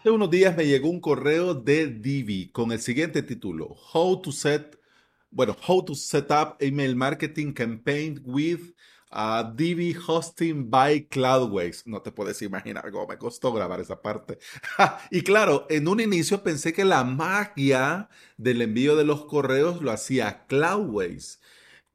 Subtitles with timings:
[0.00, 4.32] Hace unos días me llegó un correo de Divi con el siguiente título: How to
[4.32, 4.80] set,
[5.30, 8.60] bueno, How to set up email marketing campaign with
[9.12, 11.86] uh, Divi hosting by Cloudways.
[11.86, 14.38] No te puedes imaginar cómo me costó grabar esa parte.
[15.10, 18.08] y claro, en un inicio pensé que la magia
[18.38, 21.42] del envío de los correos lo hacía Cloudways.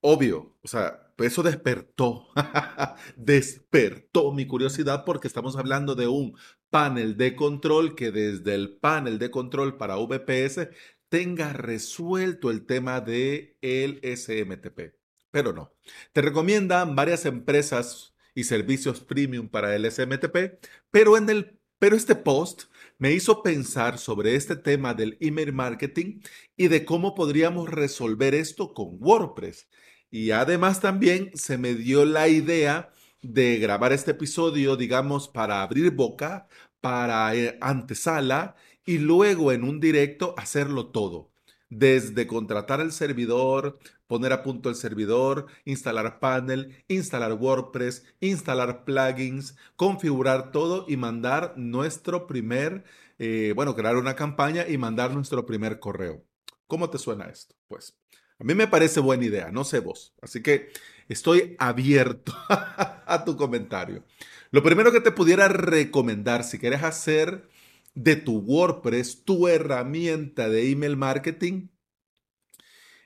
[0.01, 2.27] Obvio, o sea, eso despertó,
[3.15, 6.38] despertó mi curiosidad porque estamos hablando de un
[6.69, 10.69] panel de control que desde el panel de control para VPS
[11.09, 14.95] tenga resuelto el tema de el SMTP.
[15.31, 15.73] Pero no.
[16.13, 20.59] Te recomiendan varias empresas y servicios premium para el SMTP,
[20.91, 22.63] pero en el pero este post
[22.97, 26.21] me hizo pensar sobre este tema del email marketing
[26.55, 29.67] y de cómo podríamos resolver esto con WordPress.
[30.09, 32.91] Y además también se me dio la idea
[33.34, 36.47] de grabar este episodio, digamos, para abrir boca,
[36.81, 38.55] para eh, antesala
[38.86, 41.31] y luego en un directo hacerlo todo.
[41.69, 49.55] Desde contratar el servidor, poner a punto el servidor, instalar panel, instalar WordPress, instalar plugins,
[49.75, 52.83] configurar todo y mandar nuestro primer,
[53.17, 56.23] eh, bueno, crear una campaña y mandar nuestro primer correo.
[56.67, 57.55] ¿Cómo te suena esto?
[57.67, 57.97] Pues
[58.39, 60.14] a mí me parece buena idea, no sé vos.
[60.22, 60.69] Así que
[61.08, 64.03] estoy abierto a tu comentario.
[64.52, 67.50] Lo primero que te pudiera recomendar si quieres hacer
[67.94, 71.69] de tu WordPress tu herramienta de email marketing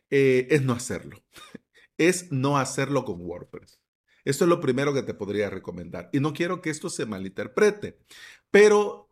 [0.10, 1.24] eh, es no hacerlo.
[1.98, 3.82] Es no hacerlo con WordPress.
[4.24, 6.10] Esto es lo primero que te podría recomendar.
[6.14, 8.00] Y no quiero que esto se malinterprete,
[8.52, 9.10] pero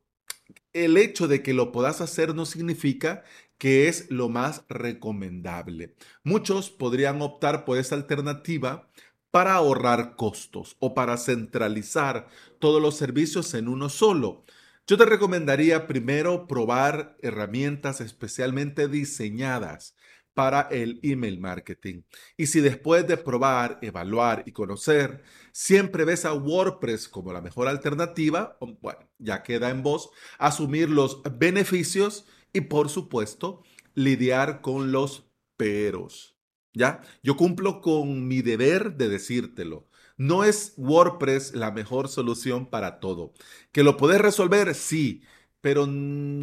[0.72, 3.26] el hecho de que lo puedas hacer no significa
[3.58, 5.96] que es lo más recomendable.
[6.24, 8.90] Muchos podrían optar por esta alternativa
[9.32, 12.28] para ahorrar costos o para centralizar
[12.60, 14.46] todos los servicios en uno solo.
[14.88, 19.96] Yo te recomendaría primero probar herramientas especialmente diseñadas
[20.34, 22.04] para el email marketing.
[22.38, 27.68] Y si después de probar, evaluar y conocer, siempre ves a WordPress como la mejor
[27.68, 33.64] alternativa, bueno, ya queda en vos asumir los beneficios y por supuesto
[33.96, 35.26] lidiar con los
[35.58, 36.36] peros.
[36.74, 37.02] ¿Ya?
[37.24, 39.88] Yo cumplo con mi deber de decírtelo.
[40.18, 43.34] No es WordPress la mejor solución para todo.
[43.72, 44.76] ¿Que lo puedes resolver?
[44.76, 45.24] Sí,
[45.62, 45.88] pero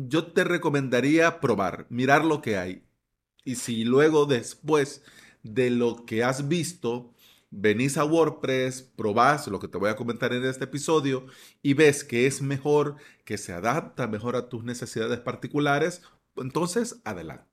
[0.09, 2.85] yo te recomendaría probar, mirar lo que hay.
[3.45, 5.03] Y si luego después
[5.43, 7.14] de lo que has visto,
[7.57, 11.27] venís a WordPress, probás lo que te voy a comentar en este episodio
[11.63, 16.03] y ves que es mejor, que se adapta mejor a tus necesidades particulares,
[16.37, 17.47] entonces adelante.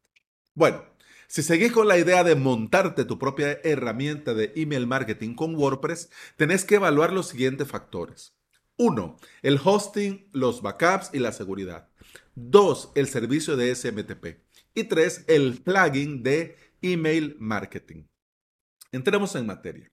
[0.53, 0.83] Bueno,
[1.27, 6.09] si seguís con la idea de montarte tu propia herramienta de email marketing con WordPress,
[6.35, 8.35] tenés que evaluar los siguientes factores.
[8.77, 9.17] 1.
[9.43, 11.89] El hosting, los backups y la seguridad.
[12.35, 12.93] 2.
[12.95, 14.41] El servicio de SMTP.
[14.73, 15.25] Y 3.
[15.27, 18.10] El plugin de email marketing.
[18.91, 19.91] Entremos en materia.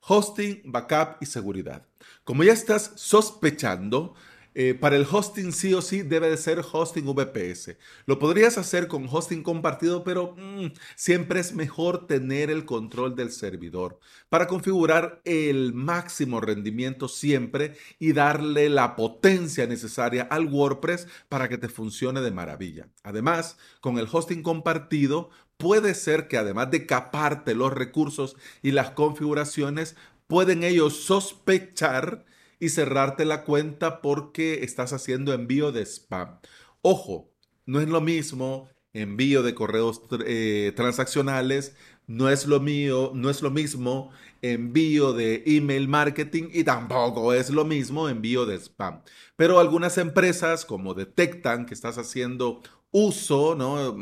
[0.00, 1.86] Hosting, backup y seguridad.
[2.24, 4.14] Como ya estás sospechando,
[4.54, 7.76] eh, para el hosting sí o sí debe de ser hosting VPS.
[8.06, 13.30] Lo podrías hacer con hosting compartido, pero mm, siempre es mejor tener el control del
[13.30, 13.98] servidor
[14.28, 21.58] para configurar el máximo rendimiento siempre y darle la potencia necesaria al WordPress para que
[21.58, 22.88] te funcione de maravilla.
[23.02, 28.90] Además, con el hosting compartido, puede ser que además de caparte los recursos y las
[28.90, 29.96] configuraciones,
[30.26, 32.24] pueden ellos sospechar
[32.62, 36.38] y cerrarte la cuenta porque estás haciendo envío de spam.
[36.80, 37.28] Ojo,
[37.66, 41.74] no es lo mismo envío de correos eh, transaccionales,
[42.06, 44.12] no es lo mío, no es lo mismo
[44.42, 49.02] envío de email marketing y tampoco es lo mismo envío de spam.
[49.34, 52.62] Pero algunas empresas como detectan que estás haciendo
[52.92, 53.96] uso, ¿no?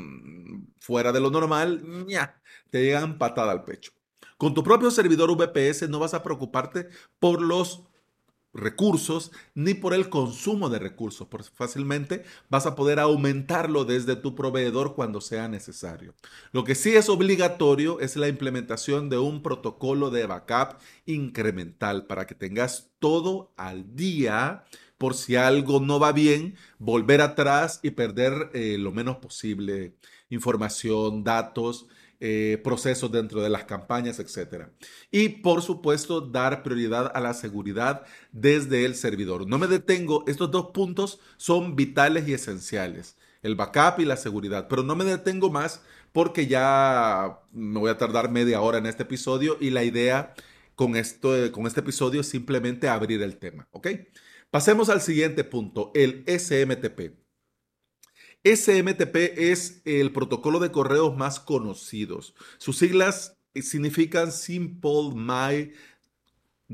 [0.81, 2.07] Fuera de lo normal,
[2.69, 3.93] te llegan patada al pecho.
[4.37, 6.89] Con tu propio servidor VPS no vas a preocuparte
[7.19, 7.90] por los
[8.53, 14.35] recursos ni por el consumo de recursos, porque fácilmente vas a poder aumentarlo desde tu
[14.35, 16.15] proveedor cuando sea necesario.
[16.53, 22.27] Lo que sí es obligatorio es la implementación de un protocolo de backup incremental para
[22.27, 24.65] que tengas todo al día
[24.99, 29.95] por si algo no va bien, volver atrás y perder eh, lo menos posible
[30.29, 31.87] información, datos
[32.23, 34.67] eh, procesos dentro de las campañas, etc.
[35.11, 39.47] Y por supuesto, dar prioridad a la seguridad desde el servidor.
[39.47, 44.69] No me detengo, estos dos puntos son vitales y esenciales, el backup y la seguridad,
[44.69, 45.81] pero no me detengo más
[46.13, 50.35] porque ya me voy a tardar media hora en este episodio y la idea
[50.75, 53.89] con, esto, con este episodio es simplemente abrir el tema, ¿ok?
[54.51, 57.20] Pasemos al siguiente punto, el SMTP.
[58.45, 62.35] SMTP es el protocolo de correos más conocidos.
[62.59, 65.73] Sus siglas significan Simple My,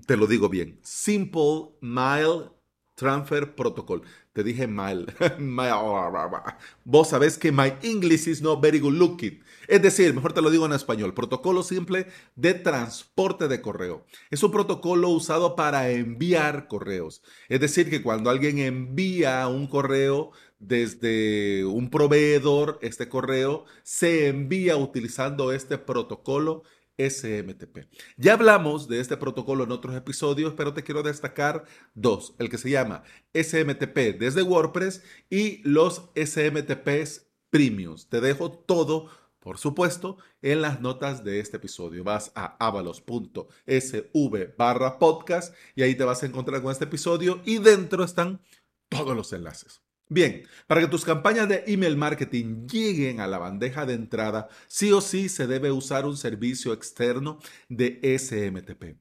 [0.07, 2.51] te lo digo bien, Simple Mile
[2.97, 4.03] Transfer Protocol.
[4.33, 5.15] Te dije mal.
[6.85, 9.43] Vos sabés que my English is not very good looking.
[9.69, 14.07] Es decir, mejor te lo digo en español, protocolo simple de transporte de correo.
[14.31, 17.23] Es un protocolo usado para enviar correos.
[17.49, 24.77] Es decir, que cuando alguien envía un correo desde un proveedor, este correo se envía
[24.77, 26.63] utilizando este protocolo
[26.99, 27.87] SMTP.
[28.17, 31.65] Ya hablamos de este protocolo en otros episodios, pero te quiero destacar
[31.95, 33.03] dos, el que se llama
[33.35, 38.09] SMTP desde WordPress y los SMTPs Premiums.
[38.09, 39.11] Te dejo todo,
[39.41, 42.03] por supuesto, en las notas de este episodio.
[42.03, 47.59] Vas a avalos.sv barra podcast y ahí te vas a encontrar con este episodio y
[47.59, 48.41] dentro están
[48.89, 49.86] todos los enlaces.
[50.09, 54.93] Bien, para que tus campañas de email marketing lleguen a la bandeja de entrada, sí
[54.93, 58.99] o sí se debe usar un servicio externo de SMTP.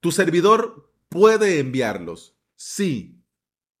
[0.00, 3.22] Tu servidor puede enviarlos, sí,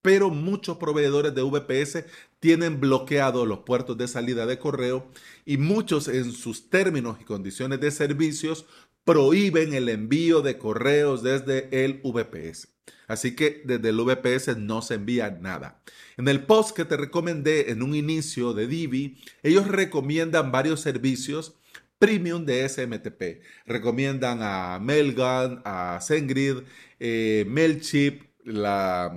[0.00, 2.06] pero muchos proveedores de VPS
[2.40, 5.10] tienen bloqueados los puertos de salida de correo
[5.44, 8.64] y muchos en sus términos y condiciones de servicios
[9.04, 12.71] prohíben el envío de correos desde el VPS.
[13.06, 15.82] Así que desde el VPS no se envía nada.
[16.16, 21.56] En el post que te recomendé en un inicio de Divi, ellos recomiendan varios servicios
[21.98, 23.42] premium de SMTP.
[23.64, 26.64] Recomiendan a Mailgun, a SendGrid,
[26.98, 29.16] eh, MailChimp, la,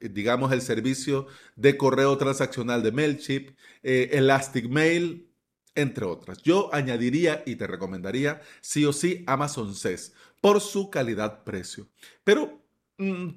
[0.00, 3.50] digamos el servicio de correo transaccional de MailChimp,
[3.84, 5.30] eh, Elastic Mail,
[5.76, 6.42] entre otras.
[6.42, 11.88] Yo añadiría y te recomendaría sí o sí Amazon SES por su calidad-precio.
[12.24, 12.63] Pero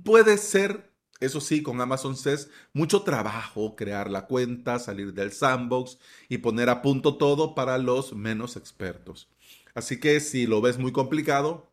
[0.03, 5.99] puede ser, eso sí, con Amazon SES, mucho trabajo crear la cuenta, salir del sandbox
[6.29, 9.29] y poner a punto todo para los menos expertos.
[9.73, 11.71] Así que si lo ves muy complicado,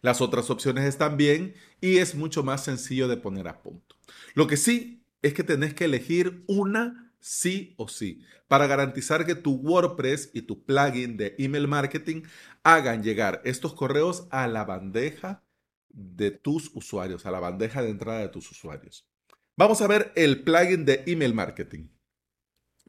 [0.00, 3.96] las otras opciones están bien y es mucho más sencillo de poner a punto.
[4.34, 9.34] Lo que sí es que tenés que elegir una sí o sí para garantizar que
[9.34, 12.22] tu WordPress y tu plugin de email marketing
[12.62, 15.42] hagan llegar estos correos a la bandeja
[15.90, 19.08] de tus usuarios, a la bandeja de entrada de tus usuarios.
[19.56, 21.88] Vamos a ver el plugin de email marketing.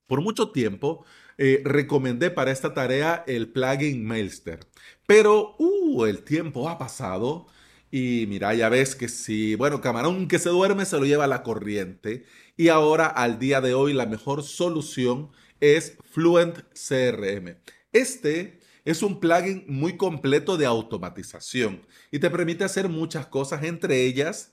[0.06, 1.06] Por mucho tiempo
[1.38, 4.60] eh, recomendé para esta tarea el plugin Mailster,
[5.08, 7.48] pero uh, el tiempo ha pasado
[7.92, 11.42] y mira, ya ves que si, bueno, camarón que se duerme se lo lleva la
[11.42, 12.26] corriente
[12.56, 17.58] y ahora al día de hoy la mejor solución es Fluent CRM.
[17.92, 18.59] Este
[18.90, 24.52] es un plugin muy completo de automatización y te permite hacer muchas cosas, entre ellas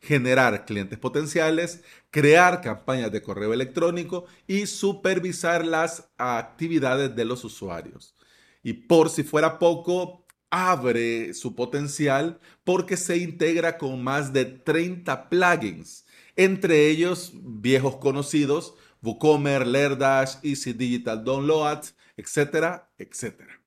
[0.00, 8.16] generar clientes potenciales, crear campañas de correo electrónico y supervisar las actividades de los usuarios.
[8.64, 15.28] Y por si fuera poco, abre su potencial porque se integra con más de 30
[15.28, 23.59] plugins, entre ellos viejos conocidos, WooCommerce, Lerdash, Easy Digital Downloads, etcétera, etcétera.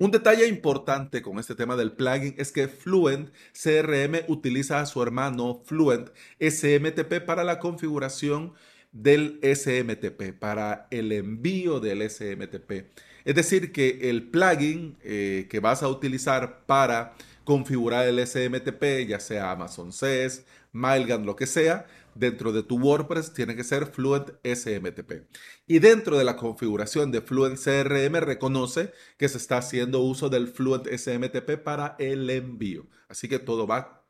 [0.00, 5.02] Un detalle importante con este tema del plugin es que Fluent CRM utiliza a su
[5.02, 8.52] hermano Fluent SMTP para la configuración
[8.92, 12.86] del SMTP, para el envío del SMTP.
[13.24, 19.18] Es decir, que el plugin eh, que vas a utilizar para configurar el SMTP, ya
[19.18, 24.30] sea Amazon SES, Mailgun, lo que sea, dentro de tu WordPress tiene que ser Fluent
[24.44, 25.28] SMTP.
[25.66, 30.48] Y dentro de la configuración de Fluent CRM reconoce que se está haciendo uso del
[30.48, 32.86] Fluent SMTP para el envío.
[33.08, 34.06] Así que todo va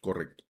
[0.00, 0.44] correcto.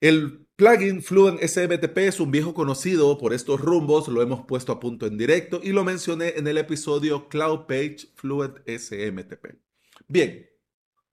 [0.00, 4.80] El plugin Fluent SMTP es un viejo conocido por estos rumbos, lo hemos puesto a
[4.80, 9.56] punto en directo y lo mencioné en el episodio Cloud Page Fluent SMTP.
[10.06, 10.46] Bien,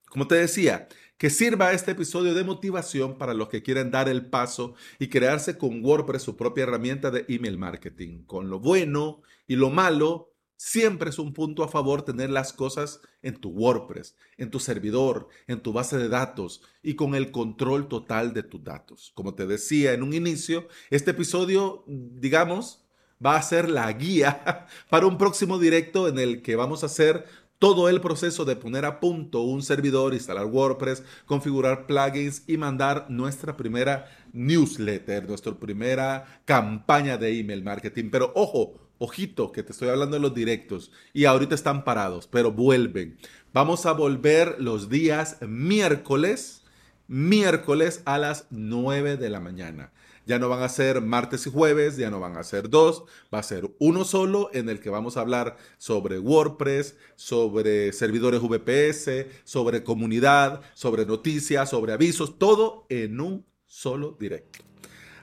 [0.07, 0.89] como te decía,
[1.21, 5.55] que sirva este episodio de motivación para los que quieren dar el paso y crearse
[5.55, 8.23] con WordPress su propia herramienta de email marketing.
[8.23, 13.01] Con lo bueno y lo malo, siempre es un punto a favor tener las cosas
[13.21, 17.87] en tu WordPress, en tu servidor, en tu base de datos y con el control
[17.87, 19.11] total de tus datos.
[19.13, 22.83] Como te decía en un inicio, este episodio, digamos,
[23.23, 27.25] va a ser la guía para un próximo directo en el que vamos a hacer
[27.61, 33.05] todo el proceso de poner a punto un servidor, instalar WordPress, configurar plugins y mandar
[33.07, 38.09] nuestra primera newsletter, nuestra primera campaña de email marketing.
[38.11, 42.51] Pero ojo, ojito, que te estoy hablando de los directos y ahorita están parados, pero
[42.51, 43.19] vuelven.
[43.53, 46.63] Vamos a volver los días miércoles,
[47.07, 49.91] miércoles a las 9 de la mañana.
[50.25, 53.39] Ya no van a ser martes y jueves, ya no van a ser dos, va
[53.39, 59.25] a ser uno solo en el que vamos a hablar sobre WordPress, sobre servidores VPS,
[59.43, 64.63] sobre comunidad, sobre noticias, sobre avisos, todo en un solo directo.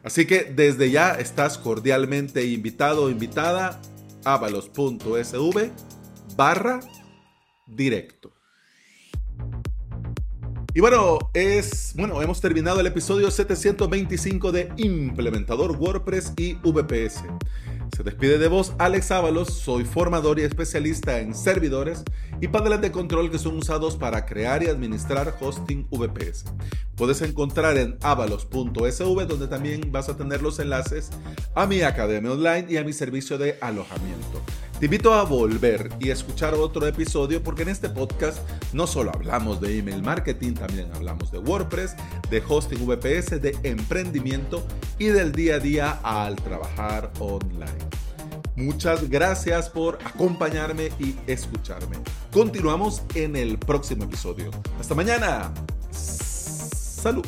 [0.03, 3.81] Así que desde ya estás cordialmente invitado o invitada
[4.25, 5.71] a avalos.sv
[6.37, 6.81] barra
[7.67, 8.38] directo.
[10.79, 17.25] Y bueno, es bueno, hemos terminado el episodio 725 de Implementador WordPress y VPS.
[17.97, 22.05] Se despide de vos Alex Ábalos, soy formador y especialista en servidores
[22.41, 26.45] y paneles de control que son usados para crear y administrar hosting VPS.
[26.95, 31.11] Puedes encontrar en avalos.sv donde también vas a tener los enlaces
[31.57, 34.45] a mi academia online y a mi servicio de alojamiento.
[34.79, 38.39] Te invito a volver y escuchar otro episodio porque en este podcast
[38.73, 41.97] no solo hablamos de email marketing, también hablamos de WordPress,
[42.31, 44.65] de hosting VPS, de emprendimiento
[44.97, 47.67] y del día a día al trabajar online.
[48.55, 51.97] Muchas gracias por acompañarme y escucharme.
[52.33, 54.53] Continuamos en el próximo episodio.
[54.79, 55.53] Hasta mañana.
[55.91, 57.27] Salud.